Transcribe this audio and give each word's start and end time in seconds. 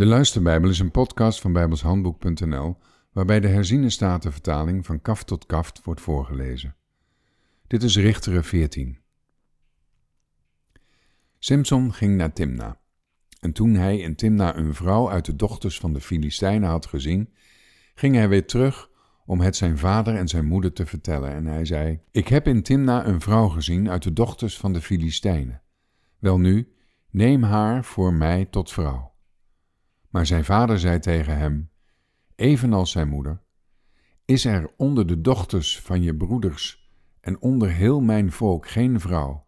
De 0.00 0.06
Luisterbijbel 0.06 0.70
is 0.70 0.78
een 0.78 0.90
podcast 0.90 1.40
van 1.40 1.52
bijbelshandboek.nl 1.52 2.76
waarbij 3.12 3.40
de 3.40 3.48
herziene 3.48 3.90
statenvertaling 3.90 4.86
van 4.86 5.02
kaft 5.02 5.26
tot 5.26 5.46
kaft 5.46 5.84
wordt 5.84 6.00
voorgelezen. 6.00 6.76
Dit 7.66 7.82
is 7.82 7.96
Richteren 7.96 8.44
14. 8.44 8.98
Simson 11.38 11.92
ging 11.92 12.16
naar 12.16 12.32
Timna. 12.32 12.80
En 13.40 13.52
toen 13.52 13.74
hij 13.74 13.98
in 13.98 14.14
Timna 14.14 14.56
een 14.56 14.74
vrouw 14.74 15.10
uit 15.10 15.24
de 15.24 15.36
dochters 15.36 15.78
van 15.78 15.92
de 15.92 16.00
Filistijnen 16.00 16.68
had 16.68 16.86
gezien, 16.86 17.34
ging 17.94 18.14
hij 18.14 18.28
weer 18.28 18.46
terug 18.46 18.90
om 19.26 19.40
het 19.40 19.56
zijn 19.56 19.78
vader 19.78 20.16
en 20.16 20.28
zijn 20.28 20.46
moeder 20.46 20.72
te 20.72 20.86
vertellen. 20.86 21.30
En 21.30 21.46
hij 21.46 21.64
zei: 21.64 22.00
Ik 22.10 22.28
heb 22.28 22.46
in 22.46 22.62
Timna 22.62 23.06
een 23.06 23.20
vrouw 23.20 23.48
gezien 23.48 23.90
uit 23.90 24.02
de 24.02 24.12
dochters 24.12 24.58
van 24.58 24.72
de 24.72 24.80
Filistijnen. 24.80 25.62
Welnu, 26.18 26.72
neem 27.10 27.42
haar 27.42 27.84
voor 27.84 28.12
mij 28.12 28.44
tot 28.44 28.72
vrouw. 28.72 29.09
Maar 30.10 30.26
zijn 30.26 30.44
vader 30.44 30.78
zei 30.78 30.98
tegen 30.98 31.36
hem, 31.36 31.70
evenals 32.34 32.90
zijn 32.90 33.08
moeder: 33.08 33.42
Is 34.24 34.44
er 34.44 34.72
onder 34.76 35.06
de 35.06 35.20
dochters 35.20 35.80
van 35.80 36.02
je 36.02 36.16
broeders 36.16 36.90
en 37.20 37.40
onder 37.40 37.70
heel 37.70 38.00
mijn 38.00 38.32
volk 38.32 38.68
geen 38.68 39.00
vrouw, 39.00 39.46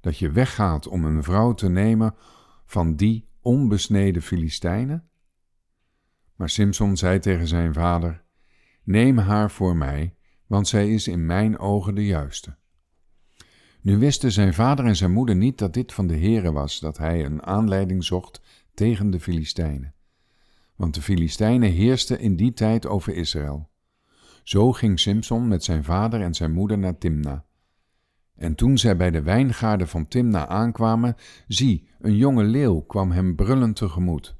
dat 0.00 0.18
je 0.18 0.30
weggaat 0.30 0.86
om 0.86 1.04
een 1.04 1.22
vrouw 1.22 1.54
te 1.54 1.68
nemen 1.68 2.14
van 2.66 2.96
die 2.96 3.28
onbesneden 3.40 4.22
Filistijnen? 4.22 5.08
Maar 6.34 6.50
Simson 6.50 6.96
zei 6.96 7.18
tegen 7.18 7.48
zijn 7.48 7.74
vader: 7.74 8.24
Neem 8.82 9.18
haar 9.18 9.50
voor 9.50 9.76
mij, 9.76 10.14
want 10.46 10.68
zij 10.68 10.92
is 10.92 11.08
in 11.08 11.26
mijn 11.26 11.58
ogen 11.58 11.94
de 11.94 12.06
juiste. 12.06 12.56
Nu 13.80 13.98
wisten 13.98 14.32
zijn 14.32 14.54
vader 14.54 14.84
en 14.84 14.96
zijn 14.96 15.12
moeder 15.12 15.36
niet 15.36 15.58
dat 15.58 15.74
dit 15.74 15.92
van 15.92 16.06
de 16.06 16.16
Heere 16.16 16.52
was, 16.52 16.80
dat 16.80 16.98
hij 16.98 17.24
een 17.24 17.42
aanleiding 17.42 18.04
zocht 18.04 18.40
tegen 18.74 19.10
de 19.10 19.20
Filistijnen 19.20 19.96
want 20.78 20.94
de 20.94 21.02
Filistijnen 21.02 21.70
heersten 21.70 22.20
in 22.20 22.36
die 22.36 22.52
tijd 22.52 22.86
over 22.86 23.14
Israël. 23.14 23.70
Zo 24.42 24.72
ging 24.72 25.00
Simson 25.00 25.48
met 25.48 25.64
zijn 25.64 25.84
vader 25.84 26.20
en 26.20 26.34
zijn 26.34 26.52
moeder 26.52 26.78
naar 26.78 26.98
Timna. 26.98 27.44
En 28.34 28.54
toen 28.54 28.78
zij 28.78 28.96
bij 28.96 29.10
de 29.10 29.22
wijngaarden 29.22 29.88
van 29.88 30.08
Timna 30.08 30.46
aankwamen, 30.46 31.16
zie, 31.48 31.88
een 31.98 32.16
jonge 32.16 32.44
leeuw 32.44 32.80
kwam 32.80 33.10
hem 33.10 33.34
brullend 33.34 33.76
tegemoet. 33.76 34.36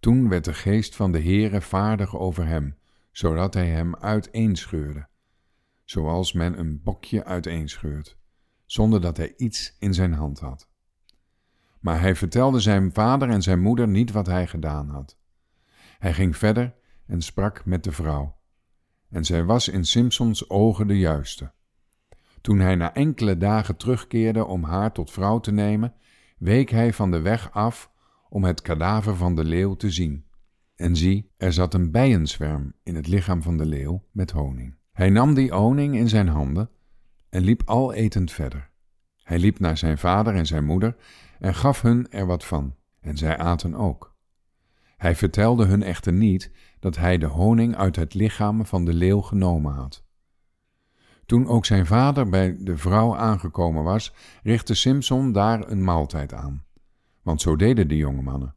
Toen 0.00 0.28
werd 0.28 0.44
de 0.44 0.54
geest 0.54 0.96
van 0.96 1.12
de 1.12 1.22
Heere 1.22 1.60
vaardig 1.60 2.16
over 2.16 2.46
hem, 2.46 2.76
zodat 3.12 3.54
hij 3.54 3.68
hem 3.68 3.96
uiteenscheurde, 3.96 5.08
zoals 5.84 6.32
men 6.32 6.58
een 6.58 6.82
bokje 6.82 7.24
uiteenscheurt, 7.24 8.18
zonder 8.66 9.00
dat 9.00 9.16
hij 9.16 9.34
iets 9.36 9.76
in 9.78 9.94
zijn 9.94 10.12
hand 10.12 10.40
had. 10.40 10.68
Maar 11.80 12.00
hij 12.00 12.14
vertelde 12.14 12.60
zijn 12.60 12.92
vader 12.92 13.28
en 13.28 13.42
zijn 13.42 13.60
moeder 13.60 13.88
niet 13.88 14.12
wat 14.12 14.26
hij 14.26 14.46
gedaan 14.46 14.88
had. 14.88 15.22
Hij 16.04 16.12
ging 16.12 16.36
verder 16.36 16.74
en 17.06 17.22
sprak 17.22 17.64
met 17.64 17.84
de 17.84 17.92
vrouw. 17.92 18.36
En 19.10 19.24
zij 19.24 19.44
was 19.44 19.68
in 19.68 19.84
Simpsons 19.84 20.50
ogen 20.50 20.86
de 20.86 20.98
juiste. 20.98 21.52
Toen 22.40 22.58
hij 22.58 22.74
na 22.74 22.94
enkele 22.94 23.36
dagen 23.36 23.76
terugkeerde 23.76 24.44
om 24.44 24.64
haar 24.64 24.92
tot 24.92 25.10
vrouw 25.10 25.40
te 25.40 25.52
nemen, 25.52 25.94
week 26.38 26.70
hij 26.70 26.92
van 26.92 27.10
de 27.10 27.20
weg 27.20 27.52
af 27.52 27.90
om 28.28 28.44
het 28.44 28.62
kadaver 28.62 29.16
van 29.16 29.34
de 29.34 29.44
leeuw 29.44 29.74
te 29.74 29.90
zien. 29.90 30.24
En 30.76 30.96
zie, 30.96 31.30
er 31.36 31.52
zat 31.52 31.74
een 31.74 31.90
bijenzwerm 31.90 32.74
in 32.82 32.94
het 32.94 33.06
lichaam 33.06 33.42
van 33.42 33.56
de 33.56 33.66
leeuw 33.66 34.04
met 34.10 34.30
honing. 34.30 34.76
Hij 34.92 35.10
nam 35.10 35.34
die 35.34 35.52
honing 35.52 35.96
in 35.96 36.08
zijn 36.08 36.28
handen 36.28 36.70
en 37.28 37.42
liep 37.42 37.62
al 37.64 37.92
etend 37.92 38.32
verder. 38.32 38.70
Hij 39.22 39.38
liep 39.38 39.58
naar 39.58 39.78
zijn 39.78 39.98
vader 39.98 40.34
en 40.34 40.46
zijn 40.46 40.64
moeder 40.64 40.96
en 41.38 41.54
gaf 41.54 41.82
hun 41.82 42.10
er 42.10 42.26
wat 42.26 42.44
van, 42.44 42.76
en 43.00 43.16
zij 43.16 43.38
aten 43.38 43.74
ook. 43.74 44.13
Hij 45.04 45.16
vertelde 45.16 45.64
hun 45.64 45.82
echter 45.82 46.12
niet 46.12 46.50
dat 46.80 46.96
hij 46.96 47.18
de 47.18 47.26
honing 47.26 47.76
uit 47.76 47.96
het 47.96 48.14
lichaam 48.14 48.66
van 48.66 48.84
de 48.84 48.94
leeuw 48.94 49.20
genomen 49.20 49.72
had. 49.72 50.04
Toen 51.26 51.46
ook 51.46 51.64
zijn 51.64 51.86
vader 51.86 52.28
bij 52.28 52.56
de 52.58 52.76
vrouw 52.76 53.16
aangekomen 53.16 53.82
was, 53.82 54.14
richtte 54.42 54.74
Simson 54.74 55.32
daar 55.32 55.70
een 55.70 55.84
maaltijd 55.84 56.32
aan, 56.32 56.64
want 57.22 57.40
zo 57.40 57.56
deden 57.56 57.88
de 57.88 57.96
jonge 57.96 58.22
mannen. 58.22 58.54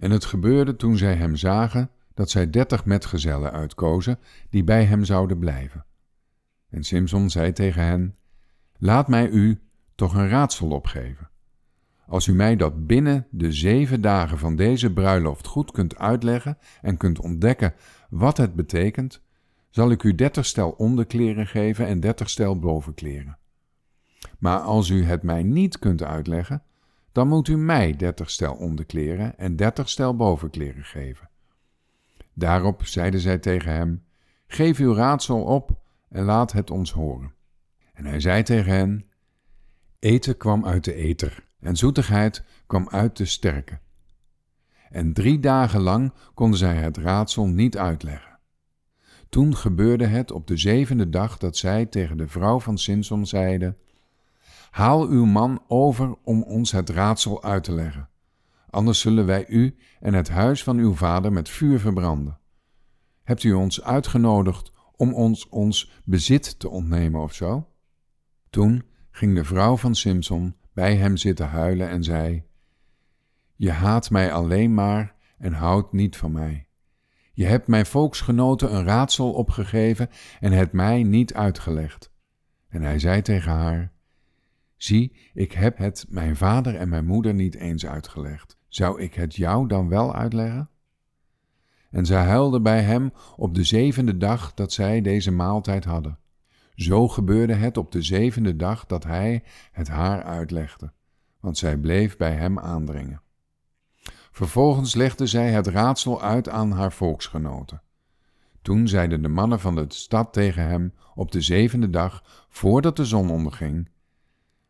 En 0.00 0.10
het 0.10 0.24
gebeurde 0.24 0.76
toen 0.76 0.96
zij 0.96 1.14
hem 1.14 1.36
zagen, 1.36 1.90
dat 2.14 2.30
zij 2.30 2.50
dertig 2.50 2.84
metgezellen 2.84 3.52
uitkozen 3.52 4.18
die 4.50 4.64
bij 4.64 4.84
hem 4.84 5.04
zouden 5.04 5.38
blijven. 5.38 5.84
En 6.68 6.84
Simson 6.84 7.30
zei 7.30 7.52
tegen 7.52 7.82
hen: 7.82 8.16
Laat 8.78 9.08
mij 9.08 9.28
u 9.28 9.60
toch 9.94 10.14
een 10.14 10.28
raadsel 10.28 10.70
opgeven. 10.70 11.28
Als 12.06 12.26
u 12.26 12.34
mij 12.34 12.56
dat 12.56 12.86
binnen 12.86 13.26
de 13.30 13.52
zeven 13.52 14.00
dagen 14.00 14.38
van 14.38 14.56
deze 14.56 14.92
bruiloft 14.92 15.46
goed 15.46 15.70
kunt 15.70 15.98
uitleggen 15.98 16.58
en 16.82 16.96
kunt 16.96 17.20
ontdekken 17.20 17.74
wat 18.08 18.36
het 18.36 18.54
betekent, 18.54 19.20
zal 19.70 19.90
ik 19.90 20.02
u 20.02 20.14
dertig 20.14 20.46
stel 20.46 20.70
onderkleren 20.70 21.46
geven 21.46 21.86
en 21.86 22.00
dertig 22.00 22.30
stel 22.30 22.58
bovenkleren. 22.58 23.38
Maar 24.38 24.58
als 24.58 24.88
u 24.88 25.04
het 25.04 25.22
mij 25.22 25.42
niet 25.42 25.78
kunt 25.78 26.02
uitleggen, 26.02 26.62
dan 27.12 27.28
moet 27.28 27.48
u 27.48 27.56
mij 27.56 27.96
dertig 27.96 28.30
stel 28.30 28.54
onderkleren 28.54 29.38
en 29.38 29.56
dertig 29.56 29.88
stel 29.88 30.16
bovenkleren 30.16 30.84
geven. 30.84 31.28
Daarop 32.32 32.86
zeiden 32.86 33.20
zij 33.20 33.38
tegen 33.38 33.72
hem: 33.72 34.04
Geef 34.46 34.78
uw 34.78 34.94
raadsel 34.94 35.42
op 35.42 35.80
en 36.08 36.24
laat 36.24 36.52
het 36.52 36.70
ons 36.70 36.92
horen. 36.92 37.34
En 37.92 38.06
hij 38.06 38.20
zei 38.20 38.42
tegen 38.42 38.72
hen: 38.72 39.04
Eten 39.98 40.36
kwam 40.36 40.66
uit 40.66 40.84
de 40.84 40.94
eter 40.94 41.44
en 41.64 41.76
zoetigheid 41.76 42.44
kwam 42.66 42.88
uit 42.88 43.16
de 43.16 43.24
sterke. 43.24 43.78
En 44.90 45.12
drie 45.12 45.40
dagen 45.40 45.80
lang 45.80 46.12
konden 46.34 46.58
zij 46.58 46.76
het 46.76 46.96
raadsel 46.96 47.46
niet 47.46 47.78
uitleggen. 47.78 48.38
Toen 49.28 49.56
gebeurde 49.56 50.06
het 50.06 50.30
op 50.30 50.46
de 50.46 50.56
zevende 50.56 51.08
dag 51.08 51.38
dat 51.38 51.56
zij 51.56 51.86
tegen 51.86 52.16
de 52.16 52.28
vrouw 52.28 52.60
van 52.60 52.78
Simson 52.78 53.26
zeiden: 53.26 53.76
Haal 54.70 55.06
uw 55.06 55.24
man 55.24 55.62
over 55.66 56.16
om 56.24 56.42
ons 56.42 56.72
het 56.72 56.90
raadsel 56.90 57.42
uit 57.42 57.64
te 57.64 57.72
leggen, 57.72 58.08
anders 58.70 59.00
zullen 59.00 59.26
wij 59.26 59.46
u 59.48 59.76
en 60.00 60.14
het 60.14 60.28
huis 60.28 60.62
van 60.62 60.78
uw 60.78 60.94
vader 60.94 61.32
met 61.32 61.48
vuur 61.48 61.80
verbranden. 61.80 62.38
Hebt 63.22 63.42
u 63.42 63.52
ons 63.52 63.82
uitgenodigd 63.82 64.72
om 64.96 65.14
ons 65.14 65.48
ons 65.48 65.90
bezit 66.04 66.58
te 66.58 66.68
ontnemen 66.68 67.22
of 67.22 67.34
zo? 67.34 67.68
Toen 68.50 68.82
ging 69.10 69.34
de 69.34 69.44
vrouw 69.44 69.76
van 69.76 69.94
Simson 69.94 70.56
bij 70.74 70.96
hem 70.96 71.16
zitten 71.16 71.48
huilen 71.48 71.88
en 71.88 72.04
zei: 72.04 72.44
Je 73.56 73.70
haat 73.70 74.10
mij 74.10 74.32
alleen 74.32 74.74
maar 74.74 75.14
en 75.38 75.52
houdt 75.52 75.92
niet 75.92 76.16
van 76.16 76.32
mij. 76.32 76.66
Je 77.32 77.44
hebt 77.44 77.66
mijn 77.66 77.86
volksgenoten 77.86 78.74
een 78.74 78.84
raadsel 78.84 79.32
opgegeven 79.32 80.08
en 80.40 80.52
het 80.52 80.72
mij 80.72 81.02
niet 81.02 81.34
uitgelegd. 81.34 82.12
En 82.68 82.82
hij 82.82 82.98
zei 82.98 83.22
tegen 83.22 83.52
haar: 83.52 83.92
Zie, 84.76 85.16
ik 85.34 85.52
heb 85.52 85.78
het 85.78 86.06
mijn 86.08 86.36
vader 86.36 86.76
en 86.76 86.88
mijn 86.88 87.06
moeder 87.06 87.34
niet 87.34 87.54
eens 87.54 87.86
uitgelegd. 87.86 88.58
Zou 88.68 89.00
ik 89.00 89.14
het 89.14 89.34
jou 89.34 89.68
dan 89.68 89.88
wel 89.88 90.14
uitleggen? 90.14 90.68
En 91.90 92.06
zij 92.06 92.24
huilde 92.24 92.60
bij 92.60 92.82
hem 92.82 93.12
op 93.36 93.54
de 93.54 93.64
zevende 93.64 94.16
dag 94.16 94.54
dat 94.54 94.72
zij 94.72 95.00
deze 95.00 95.30
maaltijd 95.30 95.84
hadden. 95.84 96.18
Zo 96.74 97.08
gebeurde 97.08 97.54
het 97.54 97.76
op 97.76 97.92
de 97.92 98.02
zevende 98.02 98.56
dag 98.56 98.86
dat 98.86 99.04
hij 99.04 99.42
het 99.72 99.88
haar 99.88 100.22
uitlegde, 100.22 100.92
want 101.40 101.58
zij 101.58 101.76
bleef 101.76 102.16
bij 102.16 102.32
hem 102.32 102.58
aandringen. 102.58 103.22
Vervolgens 104.30 104.94
legde 104.94 105.26
zij 105.26 105.50
het 105.50 105.66
raadsel 105.66 106.22
uit 106.22 106.48
aan 106.48 106.70
haar 106.70 106.92
volksgenoten. 106.92 107.82
Toen 108.62 108.88
zeiden 108.88 109.22
de 109.22 109.28
mannen 109.28 109.60
van 109.60 109.74
de 109.74 109.84
stad 109.88 110.32
tegen 110.32 110.62
hem 110.62 110.94
op 111.14 111.32
de 111.32 111.40
zevende 111.40 111.90
dag, 111.90 112.46
voordat 112.48 112.96
de 112.96 113.04
zon 113.04 113.30
onderging: 113.30 113.88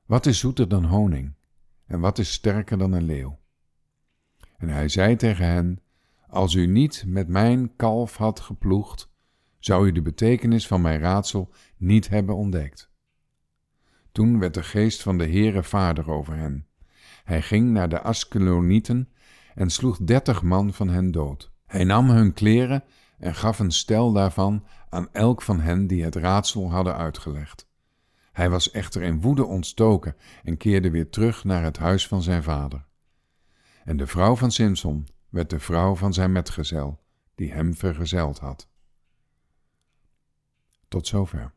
Wat 0.06 0.26
is 0.26 0.38
zoeter 0.38 0.68
dan 0.68 0.84
honing? 0.84 1.34
En 1.86 2.00
wat 2.00 2.18
is 2.18 2.32
sterker 2.32 2.78
dan 2.78 2.92
een 2.92 3.04
leeuw? 3.04 3.38
En 4.56 4.68
hij 4.68 4.88
zei 4.88 5.16
tegen 5.16 5.46
hen: 5.46 5.80
Als 6.28 6.54
u 6.54 6.66
niet 6.66 7.04
met 7.06 7.28
mijn 7.28 7.76
kalf 7.76 8.16
had 8.16 8.40
geploegd, 8.40 9.08
zou 9.64 9.86
u 9.86 9.92
de 9.92 10.02
betekenis 10.02 10.66
van 10.66 10.80
mijn 10.80 11.00
raadsel 11.00 11.52
niet 11.76 12.08
hebben 12.08 12.36
ontdekt. 12.36 12.90
Toen 14.12 14.38
werd 14.38 14.54
de 14.54 14.62
geest 14.62 15.02
van 15.02 15.18
de 15.18 15.24
Heere 15.24 15.62
vader 15.62 16.10
over 16.10 16.36
hen. 16.36 16.66
Hij 17.24 17.42
ging 17.42 17.70
naar 17.70 17.88
de 17.88 18.00
Askelonieten 18.00 19.08
en 19.54 19.70
sloeg 19.70 19.98
dertig 19.98 20.42
man 20.42 20.72
van 20.72 20.88
hen 20.88 21.10
dood. 21.10 21.52
Hij 21.66 21.84
nam 21.84 22.10
hun 22.10 22.32
kleren 22.32 22.84
en 23.18 23.34
gaf 23.34 23.58
een 23.58 23.70
stel 23.70 24.12
daarvan 24.12 24.66
aan 24.88 25.08
elk 25.12 25.42
van 25.42 25.60
hen 25.60 25.86
die 25.86 26.04
het 26.04 26.14
raadsel 26.14 26.70
hadden 26.70 26.96
uitgelegd. 26.96 27.68
Hij 28.32 28.50
was 28.50 28.70
echter 28.70 29.02
in 29.02 29.20
woede 29.20 29.44
ontstoken 29.44 30.16
en 30.42 30.56
keerde 30.56 30.90
weer 30.90 31.10
terug 31.10 31.44
naar 31.44 31.62
het 31.62 31.76
huis 31.76 32.08
van 32.08 32.22
zijn 32.22 32.42
vader. 32.42 32.86
En 33.84 33.96
de 33.96 34.06
vrouw 34.06 34.36
van 34.36 34.50
Simson 34.50 35.08
werd 35.28 35.50
de 35.50 35.60
vrouw 35.60 35.94
van 35.94 36.12
zijn 36.12 36.32
metgezel, 36.32 37.00
die 37.34 37.52
hem 37.52 37.74
vergezeld 37.74 38.38
had. 38.38 38.72
Tot 40.94 41.06
zover. 41.06 41.52